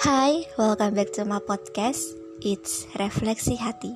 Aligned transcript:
Hai, 0.00 0.48
welcome 0.56 0.96
back 0.96 1.12
to 1.12 1.28
my 1.28 1.44
podcast. 1.44 2.16
It's 2.40 2.88
Refleksi 2.96 3.60
Hati. 3.60 3.92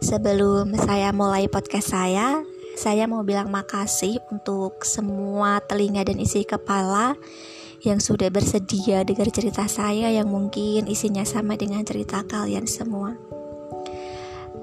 Sebelum 0.00 0.72
saya 0.72 1.12
mulai 1.12 1.52
podcast 1.52 1.92
saya, 1.92 2.40
saya 2.80 3.04
mau 3.04 3.20
bilang 3.28 3.52
makasih 3.52 4.24
untuk 4.32 4.88
semua 4.88 5.60
telinga 5.60 6.00
dan 6.08 6.16
isi 6.16 6.48
kepala 6.48 7.12
yang 7.84 8.00
sudah 8.00 8.32
bersedia 8.32 9.04
dengar 9.04 9.28
cerita 9.28 9.68
saya 9.68 10.08
yang 10.08 10.32
mungkin 10.32 10.88
isinya 10.88 11.28
sama 11.28 11.60
dengan 11.60 11.84
cerita 11.84 12.24
kalian 12.24 12.64
semua. 12.64 13.12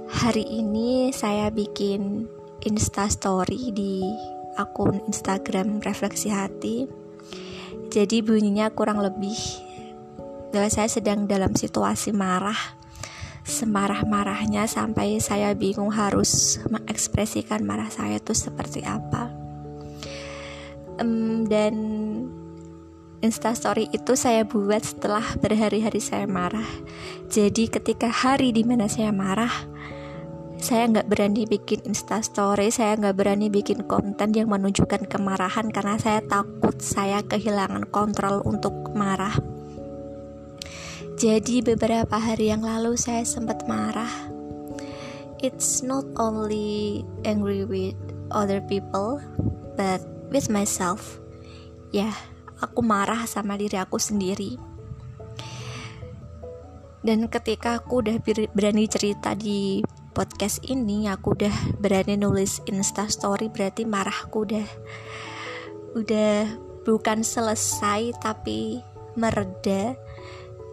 Hari 0.09 0.49
ini 0.49 1.13
saya 1.13 1.53
bikin 1.53 2.25
Insta 2.65 3.05
Story 3.05 3.69
di 3.69 4.01
akun 4.57 4.97
Instagram 5.05 5.77
Refleksi 5.85 6.33
Hati. 6.33 6.89
Jadi 7.93 8.25
bunyinya 8.25 8.73
kurang 8.73 8.97
lebih 8.97 9.69
bahwa 10.51 10.67
saya 10.67 10.91
sedang 10.91 11.25
dalam 11.25 11.55
situasi 11.55 12.11
marah 12.11 12.77
semarah-marahnya 13.41 14.69
sampai 14.69 15.17
saya 15.17 15.57
bingung 15.57 15.89
harus 15.89 16.61
mengekspresikan 16.69 17.65
marah 17.65 17.89
saya 17.89 18.21
itu 18.21 18.37
seperti 18.37 18.85
apa. 18.85 19.33
Um, 21.01 21.49
dan 21.49 21.73
instastory 23.25 23.89
itu 23.89 24.13
saya 24.13 24.45
buat 24.45 24.85
setelah 24.85 25.25
berhari-hari 25.41 25.97
saya 25.97 26.29
marah. 26.29 26.67
Jadi 27.33 27.65
ketika 27.69 28.13
hari 28.13 28.53
di 28.53 28.61
mana 28.61 28.85
saya 28.85 29.09
marah 29.09 29.51
saya 30.61 30.85
nggak 30.85 31.09
berani 31.09 31.49
bikin 31.49 31.81
instastory 31.89 32.69
saya 32.69 32.93
nggak 32.93 33.17
berani 33.17 33.49
bikin 33.49 33.81
konten 33.89 34.29
yang 34.37 34.45
menunjukkan 34.45 35.09
kemarahan 35.09 35.73
karena 35.73 35.97
saya 35.97 36.21
takut 36.21 36.77
saya 36.77 37.25
kehilangan 37.25 37.89
kontrol 37.89 38.45
untuk 38.45 38.93
marah 38.93 39.33
jadi 41.21 41.61
beberapa 41.61 42.17
hari 42.17 42.49
yang 42.49 42.65
lalu 42.65 42.97
saya 42.97 43.21
sempat 43.21 43.69
marah. 43.69 44.09
It's 45.37 45.85
not 45.85 46.01
only 46.17 47.05
angry 47.21 47.61
with 47.61 47.93
other 48.33 48.57
people, 48.57 49.21
but 49.77 50.01
with 50.33 50.49
myself. 50.49 51.21
Ya, 51.93 52.09
aku 52.57 52.81
marah 52.81 53.29
sama 53.29 53.53
diri 53.53 53.77
aku 53.77 54.01
sendiri. 54.01 54.57
Dan 57.05 57.29
ketika 57.29 57.77
aku 57.77 58.01
udah 58.01 58.17
berani 58.57 58.89
cerita 58.89 59.37
di 59.37 59.85
podcast 60.17 60.65
ini, 60.65 61.05
aku 61.05 61.37
udah 61.37 61.53
berani 61.77 62.17
nulis 62.17 62.65
Insta 62.65 63.05
story 63.13 63.53
berarti 63.53 63.85
marahku 63.85 64.49
udah 64.49 64.67
udah 66.01 66.49
bukan 66.81 67.21
selesai 67.21 68.09
tapi 68.17 68.81
mereda 69.13 69.93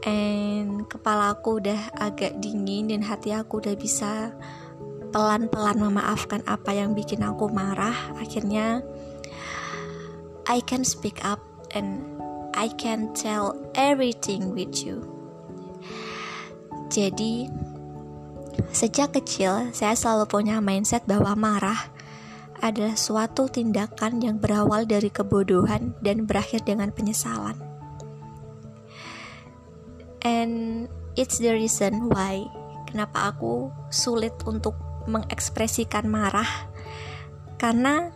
and 0.07 0.87
kepala 0.87 1.35
aku 1.35 1.59
udah 1.59 1.97
agak 1.99 2.39
dingin 2.39 2.91
dan 2.93 3.03
hati 3.03 3.35
aku 3.35 3.59
udah 3.59 3.75
bisa 3.75 4.31
pelan-pelan 5.11 5.81
memaafkan 5.81 6.45
apa 6.45 6.77
yang 6.77 6.93
bikin 6.95 7.25
aku 7.25 7.49
marah. 7.51 7.97
Akhirnya 8.21 8.85
I 10.47 10.63
can 10.63 10.85
speak 10.87 11.25
up 11.25 11.43
and 11.75 12.05
I 12.55 12.71
can 12.75 13.13
tell 13.17 13.57
everything 13.75 14.55
with 14.55 14.85
you. 14.85 15.03
Jadi 16.89 17.49
sejak 18.73 19.15
kecil 19.17 19.71
saya 19.77 19.95
selalu 19.95 20.25
punya 20.29 20.57
mindset 20.59 21.05
bahwa 21.05 21.37
marah 21.37 21.93
adalah 22.59 22.99
suatu 22.99 23.47
tindakan 23.47 24.19
yang 24.19 24.43
berawal 24.43 24.83
dari 24.83 25.15
kebodohan 25.15 25.95
dan 26.03 26.27
berakhir 26.27 26.67
dengan 26.67 26.91
penyesalan 26.91 27.68
and 30.23 30.87
it's 31.19 31.43
the 31.43 31.51
reason 31.51 32.09
why 32.11 32.47
kenapa 32.89 33.35
aku 33.35 33.69
sulit 33.93 34.35
untuk 34.49 34.79
mengekspresikan 35.09 36.07
marah. 36.07 36.49
Karena 37.59 38.13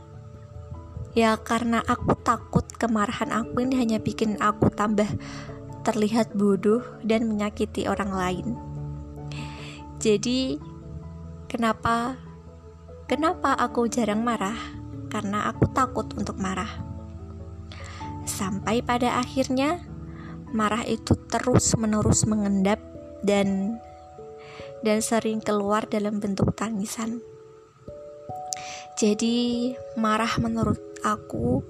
ya 1.13 1.35
karena 1.41 1.83
aku 1.83 2.15
takut 2.21 2.65
kemarahan 2.79 3.33
aku 3.33 3.65
ini 3.65 3.75
hanya 3.81 3.99
bikin 3.99 4.39
aku 4.39 4.71
tambah 4.73 5.09
terlihat 5.83 6.33
bodoh 6.33 6.81
dan 7.03 7.27
menyakiti 7.27 7.91
orang 7.91 8.13
lain. 8.15 8.47
Jadi 9.99 10.57
kenapa 11.51 12.17
kenapa 13.11 13.55
aku 13.59 13.91
jarang 13.91 14.23
marah? 14.23 14.57
Karena 15.11 15.51
aku 15.51 15.69
takut 15.75 16.09
untuk 16.17 16.39
marah. 16.41 16.71
Sampai 18.25 18.81
pada 18.81 19.19
akhirnya 19.19 19.83
marah 20.53 20.85
itu 20.85 21.17
terus-menerus 21.29 22.29
mengendap 22.29 22.79
dan 23.25 23.81
dan 24.83 24.99
sering 25.01 25.41
keluar 25.41 25.87
dalam 25.87 26.19
bentuk 26.19 26.53
tangisan. 26.55 27.23
Jadi, 28.99 29.73
marah 29.97 30.37
menurut 30.39 30.79
aku 31.01 31.65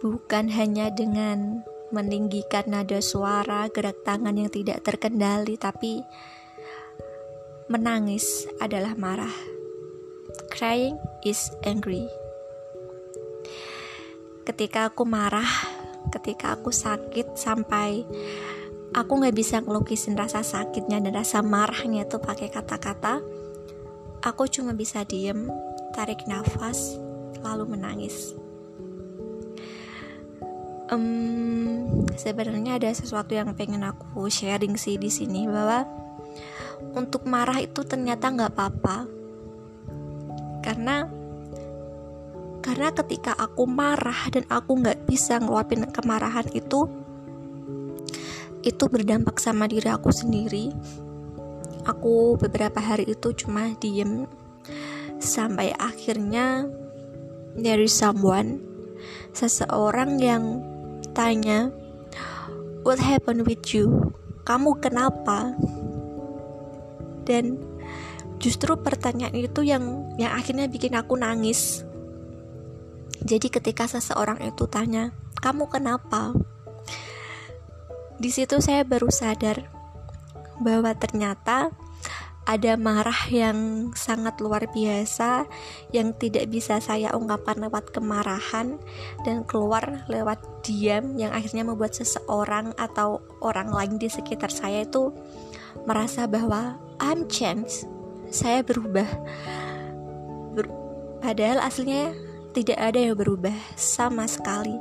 bukan 0.00 0.48
hanya 0.52 0.92
dengan 0.92 1.64
meninggikan 1.90 2.68
nada 2.68 3.00
suara, 3.00 3.66
gerak 3.72 4.04
tangan 4.06 4.36
yang 4.36 4.52
tidak 4.52 4.84
terkendali, 4.84 5.56
tapi 5.56 6.04
menangis 7.66 8.44
adalah 8.60 8.92
marah. 8.94 9.34
Crying 10.52 11.00
is 11.24 11.50
angry. 11.64 12.06
Ketika 14.44 14.92
aku 14.92 15.08
marah, 15.08 15.48
ketika 16.12 16.56
aku 16.56 16.74
sakit 16.74 17.36
sampai 17.38 18.04
aku 18.94 19.12
nggak 19.20 19.36
bisa 19.36 19.60
ngelukisin 19.60 20.18
rasa 20.18 20.44
sakitnya 20.44 21.00
dan 21.00 21.14
rasa 21.14 21.40
marahnya 21.40 22.04
itu 22.04 22.20
pakai 22.20 22.48
kata-kata 22.52 23.24
aku 24.24 24.48
cuma 24.48 24.72
bisa 24.72 25.04
diem 25.04 25.52
tarik 25.92 26.24
nafas 26.24 26.96
lalu 27.44 27.76
menangis. 27.76 28.32
Um, 30.88 32.04
sebenarnya 32.16 32.76
ada 32.76 32.90
sesuatu 32.92 33.32
yang 33.36 33.52
pengen 33.56 33.84
aku 33.84 34.28
sharing 34.28 34.76
sih 34.76 35.00
di 35.00 35.08
sini 35.08 35.48
bahwa 35.48 35.84
untuk 36.96 37.24
marah 37.28 37.60
itu 37.60 37.84
ternyata 37.84 38.32
nggak 38.32 38.52
apa-apa. 38.52 38.96
Karena 40.64 41.04
karena 42.64 42.88
ketika 42.96 43.36
aku 43.36 43.68
marah 43.68 44.32
dan 44.32 44.48
aku 44.48 44.80
nggak 44.80 45.04
bisa 45.04 45.36
ngeluapin 45.36 45.84
kemarahan 45.92 46.48
itu 46.56 46.88
itu 48.64 48.84
berdampak 48.88 49.36
sama 49.36 49.68
diri 49.68 49.92
aku 49.92 50.08
sendiri. 50.08 50.72
Aku 51.84 52.40
beberapa 52.40 52.80
hari 52.80 53.12
itu 53.12 53.36
cuma 53.36 53.76
diem. 53.76 54.24
Sampai 55.20 55.76
akhirnya 55.76 56.64
dari 57.52 57.84
someone 57.84 58.64
seseorang 59.36 60.16
yang 60.16 60.64
tanya 61.12 61.68
what 62.88 62.96
happened 62.96 63.44
with 63.44 63.76
you? 63.76 64.16
Kamu 64.48 64.80
kenapa? 64.80 65.52
Dan 67.28 67.60
justru 68.40 68.72
pertanyaan 68.80 69.36
itu 69.36 69.60
yang 69.60 70.16
yang 70.16 70.32
akhirnya 70.32 70.64
bikin 70.72 70.96
aku 70.96 71.20
nangis 71.20 71.84
jadi 73.24 73.48
ketika 73.48 73.88
seseorang 73.88 74.44
itu 74.44 74.68
tanya, 74.68 75.16
"Kamu 75.40 75.72
kenapa?" 75.72 76.36
Di 78.20 78.30
situ 78.30 78.60
saya 78.60 78.84
baru 78.84 79.08
sadar 79.10 79.64
bahwa 80.62 80.94
ternyata 80.94 81.74
ada 82.44 82.76
marah 82.76 83.24
yang 83.32 83.90
sangat 83.96 84.36
luar 84.44 84.68
biasa 84.68 85.48
yang 85.96 86.12
tidak 86.20 86.52
bisa 86.52 86.76
saya 86.76 87.16
ungkapkan 87.16 87.56
lewat 87.56 87.88
kemarahan 87.90 88.76
dan 89.24 89.48
keluar 89.48 90.04
lewat 90.12 90.44
diam 90.60 91.16
yang 91.16 91.32
akhirnya 91.32 91.64
membuat 91.64 91.96
seseorang 91.96 92.76
atau 92.76 93.24
orang 93.40 93.72
lain 93.72 93.96
di 93.96 94.12
sekitar 94.12 94.52
saya 94.52 94.84
itu 94.84 95.08
merasa 95.88 96.28
bahwa 96.28 96.76
I'm 97.00 97.24
changed 97.32 97.88
saya 98.28 98.60
berubah 98.60 99.08
Ber 100.52 100.68
padahal 101.24 101.64
aslinya 101.64 102.12
tidak 102.54 102.78
ada 102.78 102.98
yang 103.02 103.18
berubah 103.18 103.54
sama 103.74 104.30
sekali. 104.30 104.78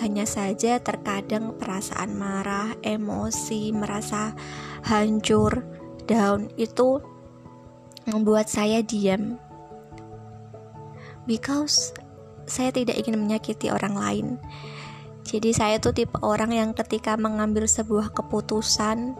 Hanya 0.00 0.24
saja 0.24 0.80
terkadang 0.80 1.56
perasaan 1.60 2.16
marah, 2.16 2.72
emosi, 2.80 3.72
merasa 3.76 4.32
hancur, 4.84 5.60
down 6.08 6.48
itu 6.56 7.04
membuat 8.08 8.48
saya 8.48 8.80
diam. 8.80 9.36
Because 11.28 11.92
saya 12.48 12.72
tidak 12.72 12.96
ingin 12.96 13.20
menyakiti 13.20 13.68
orang 13.68 13.94
lain. 13.96 14.26
Jadi 15.26 15.50
saya 15.52 15.76
tuh 15.82 15.92
tipe 15.92 16.16
orang 16.22 16.54
yang 16.54 16.70
ketika 16.72 17.18
mengambil 17.18 17.66
sebuah 17.66 18.14
keputusan 18.14 19.18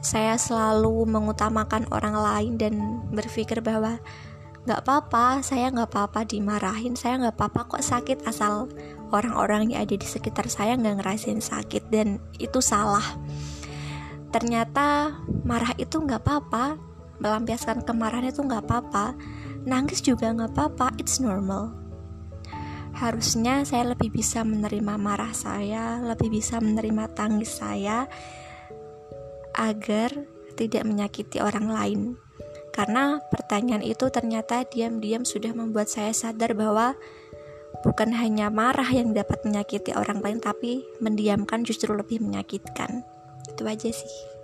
saya 0.00 0.40
selalu 0.40 1.04
mengutamakan 1.04 1.84
orang 1.92 2.16
lain 2.16 2.52
dan 2.56 3.04
berpikir 3.12 3.60
bahwa 3.60 4.00
nggak 4.60 4.84
apa-apa 4.84 5.40
saya 5.40 5.72
nggak 5.72 5.88
apa-apa 5.88 6.28
dimarahin 6.28 6.92
saya 6.92 7.16
nggak 7.16 7.32
apa-apa 7.32 7.60
kok 7.76 7.84
sakit 7.84 8.28
asal 8.28 8.68
orang-orang 9.08 9.72
yang 9.72 9.88
ada 9.88 9.96
di 9.96 10.04
sekitar 10.04 10.52
saya 10.52 10.76
nggak 10.76 11.00
ngerasain 11.00 11.40
sakit 11.40 11.88
dan 11.88 12.20
itu 12.36 12.60
salah. 12.60 13.04
Ternyata 14.30 15.18
marah 15.42 15.74
itu 15.80 15.98
nggak 15.98 16.22
apa-apa 16.22 16.78
melampiaskan 17.18 17.82
kemarahan 17.82 18.30
itu 18.30 18.44
nggak 18.44 18.64
apa-apa 18.68 19.16
nangis 19.64 20.04
juga 20.04 20.30
nggak 20.30 20.52
apa-apa 20.52 20.92
it's 21.00 21.18
normal. 21.18 21.72
Harusnya 22.94 23.64
saya 23.64 23.96
lebih 23.96 24.12
bisa 24.12 24.44
menerima 24.44 25.00
marah 25.00 25.32
saya 25.32 25.98
lebih 26.04 26.36
bisa 26.36 26.60
menerima 26.60 27.16
tangis 27.16 27.58
saya 27.58 28.04
agar 29.56 30.14
tidak 30.54 30.84
menyakiti 30.84 31.40
orang 31.40 31.66
lain 31.72 32.00
karena 32.80 33.20
pertanyaan 33.28 33.84
itu 33.84 34.08
ternyata 34.08 34.64
diam-diam 34.64 35.28
sudah 35.28 35.52
membuat 35.52 35.92
saya 35.92 36.16
sadar 36.16 36.56
bahwa 36.56 36.96
bukan 37.84 38.16
hanya 38.16 38.48
marah 38.48 38.88
yang 38.88 39.12
dapat 39.12 39.44
menyakiti 39.44 39.92
orang 39.92 40.24
lain 40.24 40.40
tapi 40.40 40.88
mendiamkan 40.96 41.60
justru 41.60 41.92
lebih 41.92 42.24
menyakitkan. 42.24 43.04
Itu 43.52 43.68
aja 43.68 43.92
sih 43.92 44.39